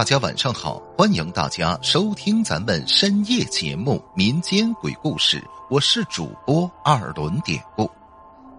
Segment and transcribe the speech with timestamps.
[0.00, 5.38] 大家晚上好，欢迎大家收听咱们深夜节目《民间鬼故事》，
[5.68, 7.86] 我是主播二轮典故。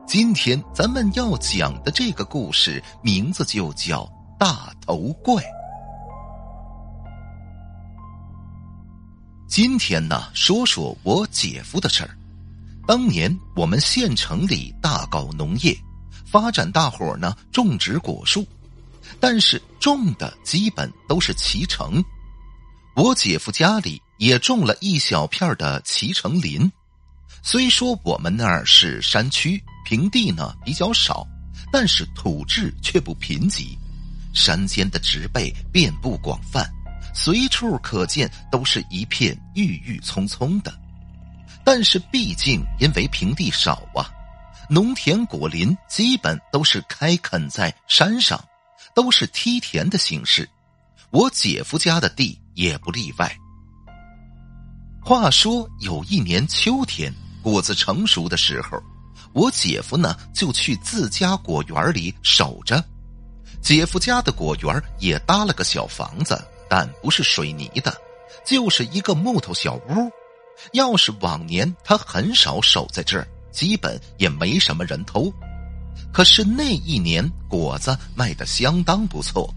[0.05, 5.41] 今天咱们要讲的这个故事名字就叫大头怪。
[9.49, 12.15] 今天呢，说说我姐夫的事儿。
[12.85, 15.75] 当年我们县城里大搞农业，
[16.23, 18.45] 发展大伙呢种植果树。
[19.19, 22.03] 但是种的基本都是脐橙，
[22.95, 26.71] 我姐夫家里也种了一小片的脐橙林。
[27.43, 31.27] 虽说我们那儿是山区，平地呢比较少，
[31.71, 33.77] 但是土质却不贫瘠，
[34.33, 36.69] 山间的植被遍布广泛，
[37.15, 40.71] 随处可见都是一片郁郁葱葱的。
[41.63, 44.09] 但是毕竟因为平地少啊，
[44.69, 48.43] 农田果林基本都是开垦在山上。
[48.93, 50.47] 都是梯田的形式，
[51.11, 53.35] 我姐夫家的地也不例外。
[55.03, 58.81] 话说有一年秋天，果子成熟的时候，
[59.33, 62.83] 我姐夫呢就去自家果园里守着。
[63.61, 67.95] 姐夫家的果园也搭了个小房子，但不是水泥的，
[68.45, 70.11] 就是一个木头小屋。
[70.73, 75.33] 要是往年，他很少守在这儿，基本也没什么人偷。
[76.13, 79.53] 可是那一年果子卖的相当不错，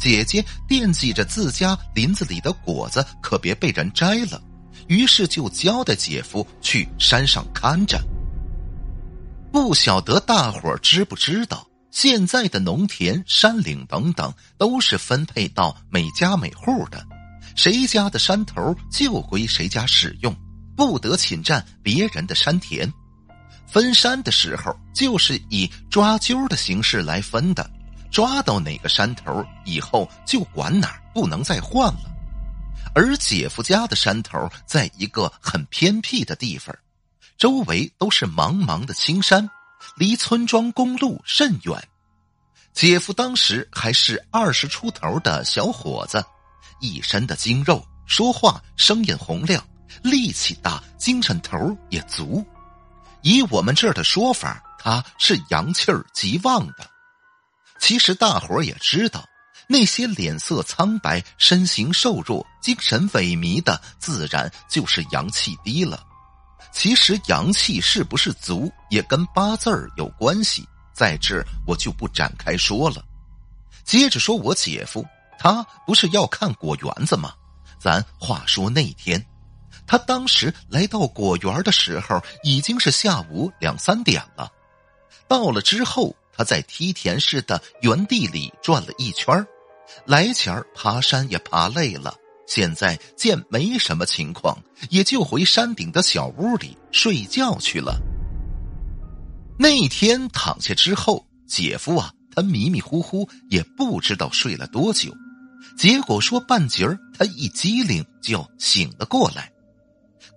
[0.00, 4.40] 姐姐惦记着自家林子里的果子可别被人摘了，
[4.86, 8.00] 于是就交代姐夫去山上看着。
[9.52, 17.04] 不晓得大伙知不知道，现在的农田、山岭等等都是分配到每家每户的，
[17.56, 20.34] 谁家的山头就归谁家使用，
[20.76, 22.90] 不得侵占别人的山田。
[23.70, 27.70] 分山的时候，就是以抓阄的形式来分的，
[28.10, 32.00] 抓到哪个山头以后就管哪，不能再换了。
[32.94, 36.74] 而姐夫家的山头在一个很偏僻的地方，
[37.36, 39.48] 周围都是茫茫的青山，
[39.96, 41.88] 离村庄公路甚远。
[42.72, 46.24] 姐夫当时还是二十出头的小伙子，
[46.80, 49.62] 一身的精肉，说话声音洪亮，
[50.02, 52.44] 力气大，精神头也足。
[53.22, 56.88] 以我们这儿的说法，他是阳气儿极旺的。
[57.80, 59.24] 其实大伙儿也知道，
[59.68, 66.04] 那些脸色苍白、身形瘦弱、精神萎靡的，自然就是阳气低了。
[66.72, 73.04] 其实阳气是不是足，也跟八字儿有关系，在这我就不展开说了。
[73.84, 75.04] 接着说我姐夫，
[75.38, 77.32] 他不是要看果园子吗？
[77.78, 79.24] 咱话说那天。
[79.88, 84.52] 他当时来到果园的时候，已经是下午两三点了。
[85.26, 89.44] 到了之后，他在梯田似的园地里转了一圈
[90.04, 92.14] 来前爬山也爬累了，
[92.46, 94.56] 现在见没什么情况，
[94.90, 97.98] 也就回山顶的小屋里睡觉去了。
[99.58, 105.12] 那天躺下之后，姐夫啊，他迷迷糊糊，也不知道睡了多久，
[105.76, 109.50] 结果说半截儿，他一激灵就醒了过来。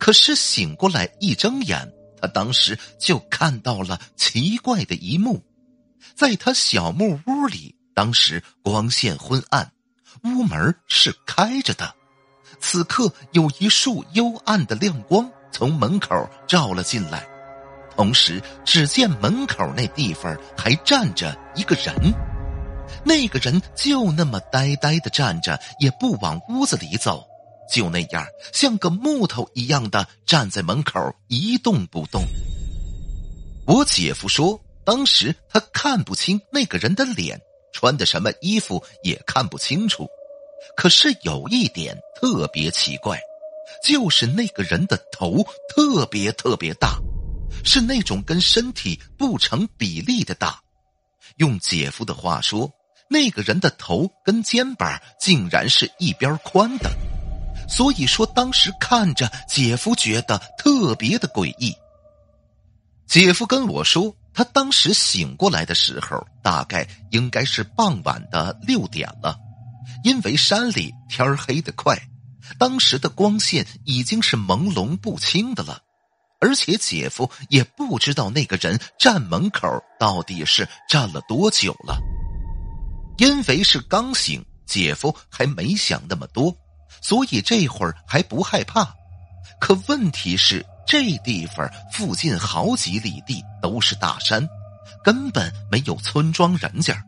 [0.01, 1.88] 可是醒过来一睁眼，
[2.19, 5.39] 他当时就看到了奇怪的一幕，
[6.16, 9.72] 在他小木屋里，当时光线昏暗，
[10.23, 11.94] 屋门是开着的，
[12.59, 17.23] 此刻有一束幽暗的亮光从门口照了进来，
[17.95, 21.94] 同时只见门口那地方还站着一个人，
[23.06, 27.23] 那个人就那么呆呆的站着，也不往屋子里走。
[27.71, 32.23] 就那样，像个木头一样的站在门口一动不动。
[33.65, 37.39] 我姐夫说，当时他看不清那个人的脸，
[37.71, 40.05] 穿的什么衣服也看不清楚。
[40.75, 43.19] 可是有一点特别奇怪，
[43.83, 45.38] 就是那个人的头
[45.73, 46.99] 特别特别大，
[47.63, 50.59] 是那种跟身体不成比例的大。
[51.38, 52.69] 用姐夫的话说，
[53.09, 56.91] 那个人的头跟肩膀竟然是一边宽的。
[57.71, 61.73] 所以说，当时看着姐夫觉得特别的诡异。
[63.07, 69.38] 姐夫跟我说，他当时醒过来的时候，大概应该是傍晚的六点了，
[70.03, 71.97] 因为山里天黑的快，
[72.59, 75.81] 当时的光线已经是朦胧不清的了，
[76.41, 79.67] 而且姐夫也不知道那个人站门口
[79.97, 81.97] 到底是站了多久了，
[83.17, 86.53] 因为是刚醒，姐夫还没想那么多。
[87.01, 88.95] 所以这会儿还不害怕，
[89.59, 94.48] 可问题是这地方附近好几里地都是大山，
[95.03, 97.03] 根本没有村庄人家，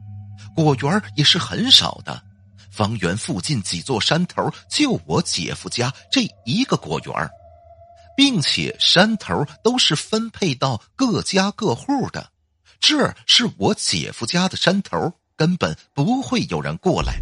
[0.56, 2.22] 果园也是很少的。
[2.72, 7.30] 方圆附近几座山头就我姐夫家这一个果园
[8.18, 12.32] 并且山头都是分配到各家各户的。
[12.80, 17.20] 这是我姐夫家的山头，根本不会有人过来。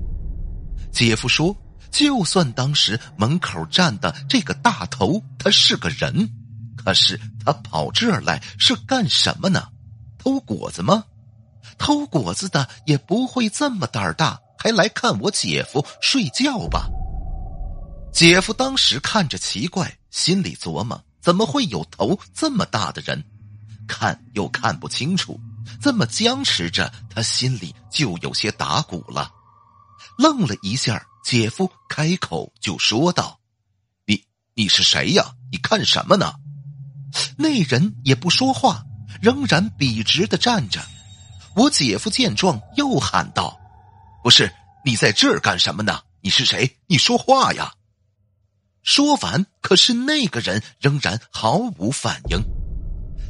[0.92, 1.56] 姐夫说，
[1.92, 6.30] 就算当时门口站的这个大头他是个人，
[6.78, 9.68] 可是他跑这儿来是干什么呢？
[10.18, 11.04] 偷果子吗？
[11.78, 16.88] 偷果子的也不会这么胆儿大，还来看我姐夫睡觉吧？
[18.14, 23.24] 姐夫当时看着奇怪，心里琢磨：怎么会有头这么大的人？
[23.88, 25.40] 看又看不清楚。
[25.80, 29.32] 这么僵持着，他心里就有些打鼓了。
[30.18, 33.40] 愣了一下，姐夫开口就说道
[34.06, 34.24] ：“你
[34.54, 35.34] 你是谁呀？
[35.52, 36.34] 你看什么呢？”
[37.38, 38.84] 那人也不说话，
[39.22, 40.82] 仍然笔直的站着。
[41.56, 43.60] 我姐夫见状，又喊道
[44.24, 44.52] ：“不是
[44.86, 46.02] 你在这儿干什么呢？
[46.22, 46.78] 你是谁？
[46.88, 47.74] 你说话呀！”
[48.84, 52.40] 说完，可是那个人仍然毫无反应。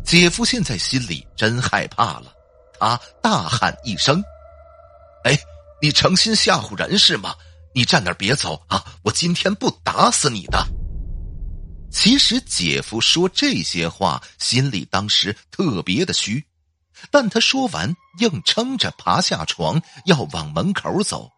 [0.05, 2.33] 姐夫现在心里真害怕了，
[2.79, 4.23] 他大喊一声
[5.25, 5.37] ：“哎，
[5.81, 7.35] 你成心吓唬人是吗？
[7.73, 8.83] 你站那别走啊！
[9.03, 10.65] 我今天不打死你的。”
[11.91, 16.45] 其实姐夫说这些话，心里当时特别的虚，
[17.09, 21.29] 但他说完，硬撑着爬下床要往门口走。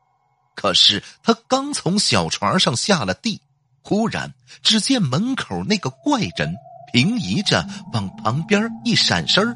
[0.55, 3.41] 可是他刚从小床上下了地，
[3.81, 6.55] 忽然只见门口那个怪人。
[6.91, 9.55] 平移着往旁边一闪身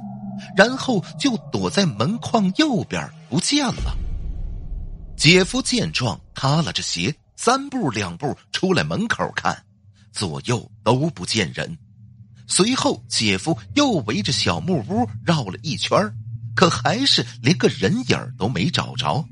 [0.56, 3.95] 然后就躲在门框右边不见了。
[5.17, 9.65] 姐夫见状，塌了着鞋，三步两步出来门口看，
[10.13, 11.75] 左右都不见人。
[12.47, 15.99] 随后，姐夫又围着小木屋绕了一圈
[16.55, 19.25] 可还是连个人影都没找着。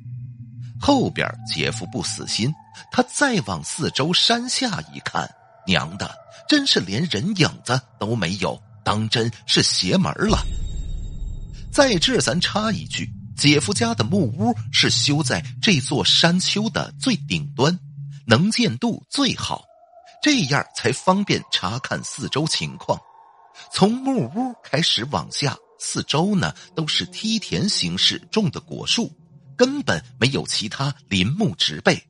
[0.82, 2.52] 后边，姐夫不死心，
[2.92, 5.30] 他再往四周山下一看。
[5.68, 6.14] 娘的，
[6.50, 10.44] 真是连人影子都没有，当真是邪门了。
[11.72, 17.78] 在这，咱插一句，姐夫家的木屋是修在这座山丘的最顶端，
[18.26, 19.66] 能见度最好，
[20.24, 22.98] 这样才方便查看四周情况。
[23.72, 29.12] 从木屋开始往下，四周呢都是梯田形式种的果树，
[29.58, 32.02] 根本没有其他林木植被。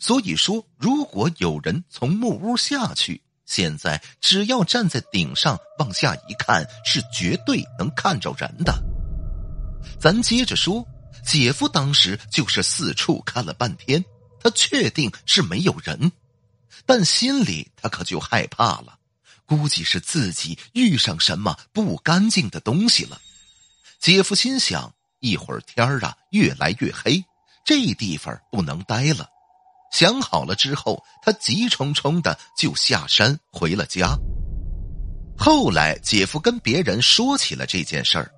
[0.00, 8.93] 所以说，如果有人从木屋下去，现在只要站在顶上往下一看，是绝对能看着人的。
[10.00, 10.86] 咱接着说，
[11.24, 14.04] 姐夫当时就是四处看了半天，
[14.40, 16.12] 他确定是没有人，
[16.84, 18.98] 但心里他可就害怕了，
[19.46, 23.20] 估计是自己遇上什么不干净的东西了。
[23.98, 27.24] 姐夫心想，一会儿天儿啊越来越黑，
[27.64, 29.28] 这地方不能待了。
[29.92, 34.14] 想好了之后，他急冲冲的就下山回了家。
[35.38, 38.30] 后来，姐夫跟别人说起了这件事儿，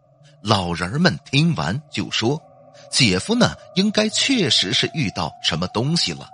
[0.46, 2.40] 老人们听完就说
[2.88, 6.28] ：“姐夫呢，应该确实是遇到什么东西了，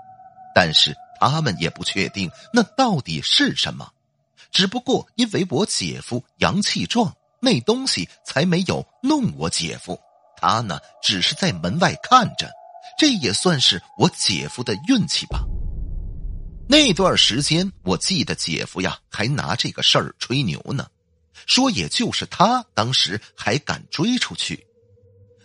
[0.54, 3.88] 但是他们也不确定那到底是什么。
[4.50, 7.10] 只不过因为我姐夫阳气壮，
[7.40, 9.98] 那东西才没有弄我姐夫，
[10.36, 12.50] 他呢，只是在门外看着。”
[12.98, 15.42] 这也算是我姐夫的运气吧。
[16.68, 20.86] 那段时间，我记得姐夫呀还拿这个事儿吹牛呢，
[21.46, 24.66] 说也就是他当时还敢追出去。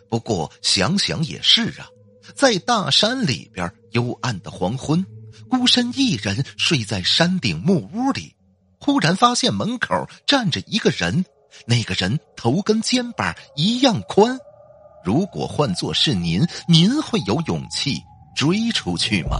[0.09, 1.87] 不过想想也是啊，
[2.35, 5.05] 在大山里边幽暗的黄昏，
[5.49, 8.35] 孤身一人睡在山顶木屋里，
[8.79, 11.25] 忽然发现门口站着一个人，
[11.65, 14.37] 那个人头跟肩膀一样宽。
[15.03, 18.01] 如果换作是您，您会有勇气
[18.35, 19.39] 追出去吗？